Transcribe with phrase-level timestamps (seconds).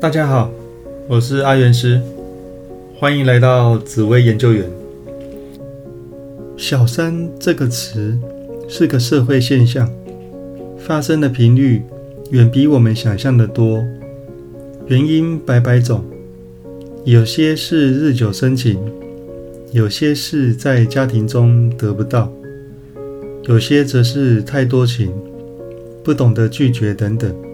[0.00, 0.50] 大家好，
[1.06, 2.00] 我是阿元师，
[2.96, 4.64] 欢迎来到紫薇研究员。
[6.56, 8.18] 小三这个词
[8.66, 9.92] 是个社会现象，
[10.78, 11.82] 发生的频率
[12.30, 13.84] 远比我们想象的多，
[14.86, 16.02] 原因百百种，
[17.04, 18.80] 有些是日久生情，
[19.70, 22.32] 有些是在家庭中得不到，
[23.42, 25.12] 有些则是太多情，
[26.02, 27.49] 不懂得拒绝等等。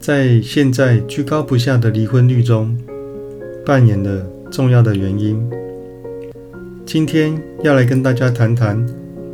[0.00, 2.74] 在现在居高不下的离婚率中，
[3.66, 5.38] 扮演了重要的原因。
[6.86, 8.82] 今天要来跟大家谈谈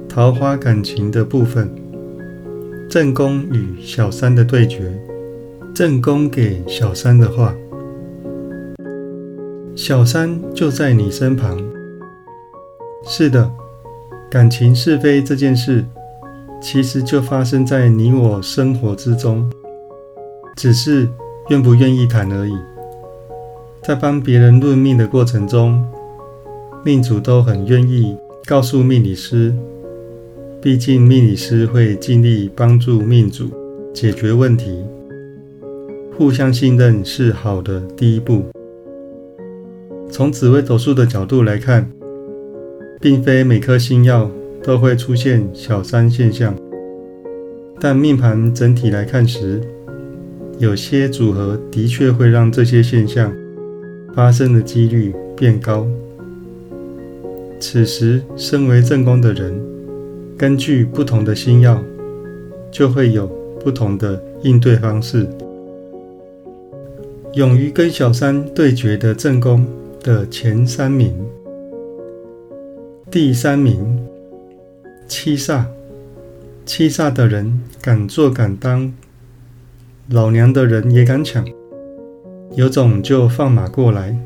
[0.08, 1.70] 桃花感情的部分，
[2.90, 4.92] 正宫与小三的对决。
[5.72, 7.54] 正宫给小三的话：
[9.76, 11.56] 小三就在你身旁。
[13.06, 13.48] 是的，
[14.28, 15.84] 感情是非这件事，
[16.60, 19.48] 其实就发生在你我生活之中。
[20.56, 21.06] 只是
[21.50, 22.56] 愿不愿意谈而已。
[23.82, 25.86] 在帮别人论命的过程中，
[26.82, 29.54] 命主都很愿意告诉命理师，
[30.60, 33.50] 毕竟命理师会尽力帮助命主
[33.94, 34.84] 解决问题。
[36.16, 38.42] 互相信任是好的第一步。
[40.10, 41.90] 从紫微斗数的角度来看，
[43.00, 44.30] 并非每颗星耀
[44.62, 46.54] 都会出现小三现象，
[47.78, 49.60] 但命盘整体来看时，
[50.58, 53.30] 有些组合的确会让这些现象
[54.14, 55.86] 发生的几率变高。
[57.60, 59.54] 此时，身为正宫的人，
[60.36, 61.82] 根据不同的星耀，
[62.70, 63.26] 就会有
[63.62, 65.26] 不同的应对方式。
[67.34, 69.66] 勇于跟小三对决的正宫
[70.02, 71.14] 的前三名，
[73.10, 74.06] 第三名
[75.06, 75.64] 七煞，
[76.64, 78.90] 七煞的人敢做敢当。
[80.10, 81.44] 老娘的人也敢抢，
[82.54, 84.16] 有种就放马过来，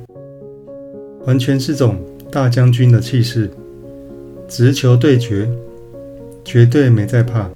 [1.25, 1.97] 完全是种
[2.31, 3.49] 大将军的气势，
[4.47, 5.51] 直球对决，
[6.45, 7.51] 绝对没在怕。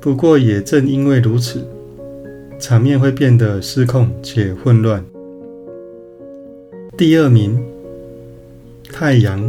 [0.00, 1.62] 不过也正因为如此，
[2.58, 5.04] 场面会变得失控且混乱。
[6.96, 7.62] 第二名，
[8.90, 9.46] 太阳，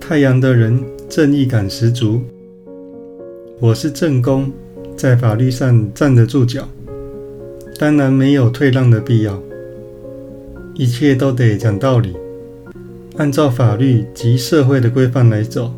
[0.00, 2.22] 太阳的人正义感十足，
[3.60, 4.50] 我是正宫。
[4.96, 6.68] 在法律上站得住脚，
[7.78, 9.40] 当然没有退让的必要。
[10.74, 12.16] 一切都得讲道理，
[13.16, 15.72] 按照法律及社会的规范来走。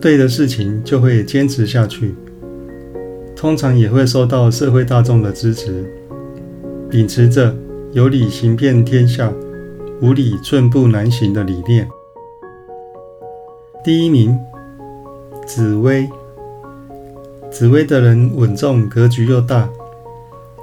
[0.00, 2.14] 对的事情就会坚持下去，
[3.34, 5.84] 通常也会受到社会大众的支持。
[6.88, 7.54] 秉持着
[7.92, 9.32] 有理行遍天下，
[10.00, 11.88] 无理寸步难行的理念。
[13.84, 14.38] 第一名，
[15.46, 16.08] 紫薇。
[17.50, 19.68] 紫薇的人稳重，格局又大，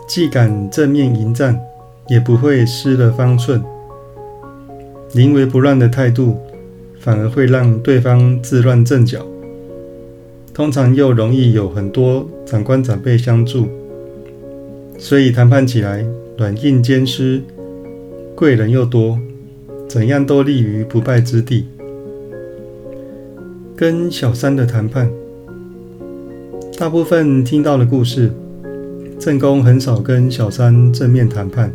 [0.08, 1.60] 既敢正面迎战，
[2.08, 3.62] 也不会失了方寸。
[5.14, 6.38] 临危不乱的态度，
[7.00, 9.26] 反而会让对方自乱阵脚。
[10.54, 13.68] 通常又容易有很多长官长辈相助，
[14.98, 16.06] 所以谈判起来
[16.38, 17.42] 软硬兼施，
[18.36, 19.20] 贵人又多，
[19.90, 21.68] 怎样都立于不败之地。
[23.76, 25.10] 跟小三的谈判。
[26.78, 28.30] 大部分听到的故事，
[29.18, 31.74] 正宫很少跟小三正面谈判。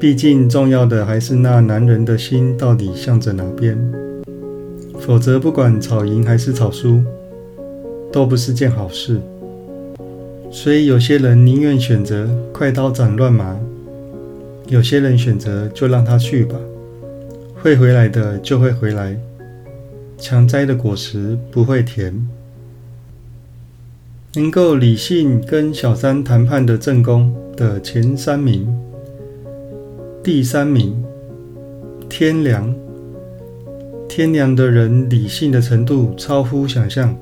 [0.00, 3.78] 毕竟重要的还是那男人的心到底向着哪边。
[4.98, 7.04] 否则不管吵赢还是吵输，
[8.12, 9.20] 都不是件好事。
[10.50, 13.56] 所以有些人宁愿选择快刀斩乱麻，
[14.66, 16.56] 有些人选择就让他去吧，
[17.54, 19.16] 会回来的就会回来，
[20.18, 22.12] 强摘的果实不会甜。
[24.34, 28.66] 能够理性跟小三谈判的正宫的前三名，
[30.22, 31.04] 第三名
[32.08, 32.74] 天良。
[34.08, 37.14] 天良的人理性的程度超乎想象，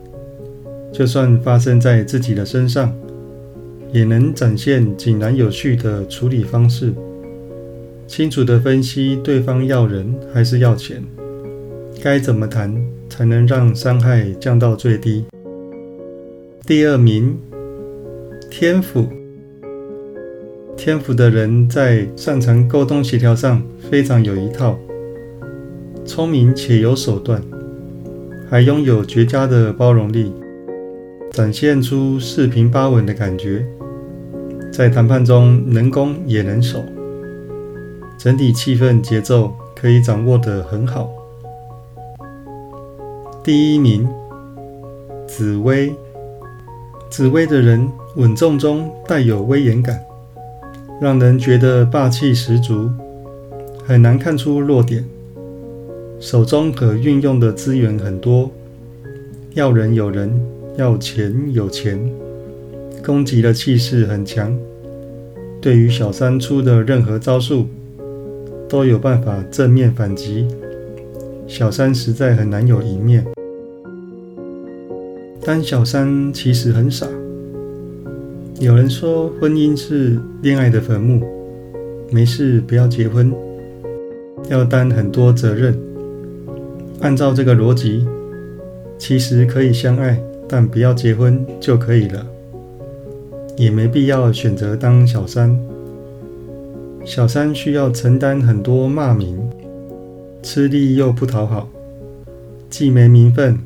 [0.93, 2.93] 就算发生在自己的身上，
[3.93, 6.93] 也能展现井然有序的处理方式，
[8.07, 11.03] 清楚的分析对方要人还是要钱，
[12.01, 12.73] 该怎么谈
[13.09, 15.25] 才能让伤害降到最低。
[16.71, 17.37] 第二名，
[18.49, 19.09] 天府。
[20.77, 24.79] 天府的人在擅长沟通协调上非常有一套，
[26.05, 27.43] 聪明且有手段，
[28.49, 30.33] 还拥有绝佳的包容力，
[31.33, 33.67] 展现出四平八稳的感觉，
[34.73, 36.79] 在谈判中能攻也能守，
[38.17, 41.11] 整体气氛节奏可以掌握得很好。
[43.43, 44.09] 第一名，
[45.27, 45.93] 紫薇。
[47.11, 50.01] 紫薇的人稳重中带有威严感，
[51.01, 52.89] 让人觉得霸气十足，
[53.85, 55.05] 很难看出弱点。
[56.21, 58.49] 手中可运用的资源很多，
[59.55, 60.31] 要人有人，
[60.77, 61.99] 要钱有钱，
[63.05, 64.57] 攻击的气势很强。
[65.61, 67.67] 对于小三出的任何招数，
[68.69, 70.47] 都有办法正面反击。
[71.49, 73.27] 小三实在很难有赢面。
[75.43, 77.07] 但小三其实很傻。
[78.59, 81.23] 有人说婚姻是恋爱的坟墓，
[82.11, 83.33] 没事不要结婚，
[84.51, 85.79] 要担很多责任。
[87.01, 88.07] 按照这个逻辑，
[88.99, 92.27] 其实可以相爱，但不要结婚就可以了，
[93.57, 95.59] 也没必要选择当小三。
[97.03, 99.41] 小三需要承担很多骂名，
[100.43, 101.67] 吃力又不讨好，
[102.69, 103.59] 既没名分，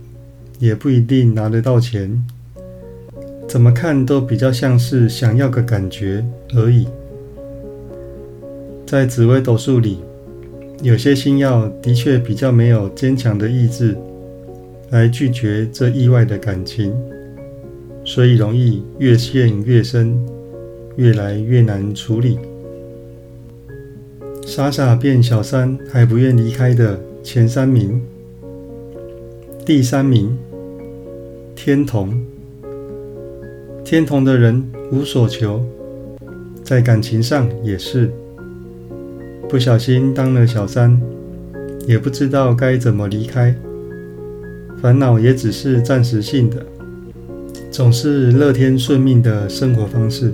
[0.58, 2.24] 也不一定拿得到钱。
[3.48, 6.24] 怎么看都比较像是想要个感觉
[6.54, 6.86] 而已。
[8.86, 9.98] 在紫微斗数里，
[10.82, 13.96] 有些星耀的确比较没有坚强的意志
[14.90, 16.92] 来拒绝这意外的感情，
[18.04, 20.18] 所以容易越陷越深，
[20.96, 22.38] 越来越难处理。
[24.46, 28.00] 傻傻变小三还不愿离开的前三名，
[29.66, 30.36] 第三名
[31.56, 32.22] 天同。
[33.82, 34.62] 天同的人
[34.92, 35.64] 无所求，
[36.62, 38.10] 在感情上也是
[39.48, 41.00] 不小心当了小三，
[41.86, 43.54] 也不知道该怎么离开，
[44.82, 46.66] 烦恼也只是暂时性的，
[47.70, 50.30] 总是乐天顺命的生活方式。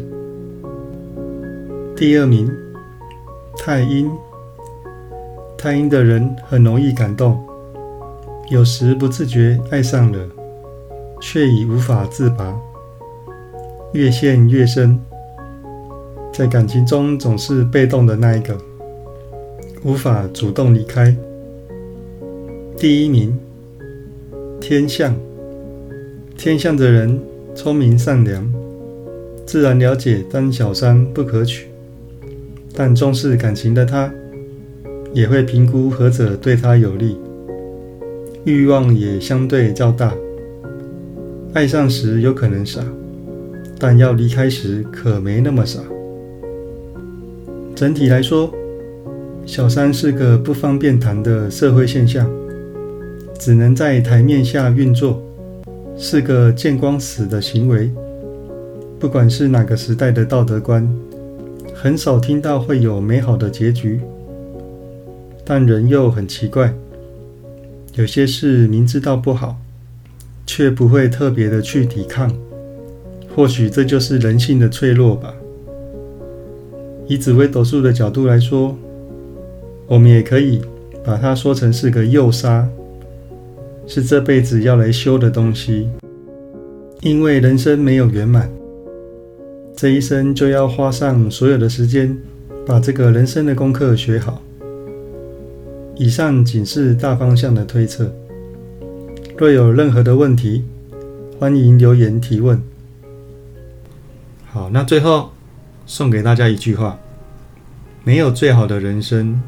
[1.94, 2.50] 第二名
[3.58, 4.10] 太阴，
[5.56, 7.38] 太阴的人很容易感动，
[8.50, 10.18] 有时不自觉爱上了，
[11.20, 12.52] 却已无法自拔。
[13.92, 14.98] 越陷越深，
[16.32, 18.58] 在感情中总是被动的那一个，
[19.84, 21.16] 无法主动离开。
[22.76, 23.38] 第一名，
[24.60, 25.14] 天象，
[26.36, 27.20] 天象的人
[27.54, 28.52] 聪明善良，
[29.46, 31.68] 自然了解当小三不可取，
[32.74, 34.12] 但重视感情的他，
[35.12, 37.16] 也会评估何者对他有利，
[38.44, 40.14] 欲望也相对较大，
[41.52, 42.80] 爱上时有可能傻。
[43.78, 45.80] 但要离开时可没那么傻。
[47.74, 48.52] 整体来说，
[49.46, 52.30] 小三是个不方便谈的社会现象，
[53.38, 55.22] 只能在台面下运作，
[55.96, 57.90] 是个见光死的行为。
[58.98, 60.86] 不管是哪个时代的道德观，
[61.74, 63.98] 很少听到会有美好的结局。
[65.42, 66.70] 但人又很奇怪，
[67.94, 69.60] 有些事明知道不好，
[70.46, 72.32] 却不会特别的去抵抗。
[73.34, 75.34] 或许这就是人性的脆弱吧。
[77.08, 78.76] 以紫微斗数的角度来说，
[79.86, 80.60] 我们也可以
[81.04, 82.68] 把它说成是个诱杀，
[83.86, 85.88] 是这辈子要来修的东西。
[87.00, 88.48] 因为人生没有圆满，
[89.74, 92.16] 这一生就要花上所有的时间，
[92.64, 94.40] 把这个人生的功课学好。
[96.00, 98.10] 以上仅是大方向的推测，
[99.36, 100.64] 若有任何的问题，
[101.38, 102.58] 欢迎留言提问。
[104.50, 105.30] 好，那最后
[105.84, 106.96] 送给大家一句话：
[108.02, 109.42] 没有最好的人生，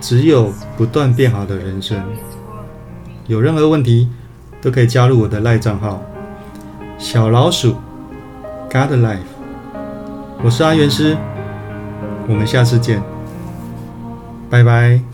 [0.00, 2.00] 只有不断变好的人生。
[3.26, 4.08] 有任何问题
[4.60, 6.00] 都可以加入我的赖账号
[6.96, 7.74] 小老鼠
[8.70, 9.18] God Life。
[10.44, 11.16] 我是阿元师，
[12.28, 13.02] 我们下次见，
[14.48, 15.11] 拜拜。